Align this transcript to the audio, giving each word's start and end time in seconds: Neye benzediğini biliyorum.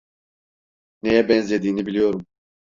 Neye 1.03 1.29
benzediğini 1.29 1.85
biliyorum. 1.85 2.25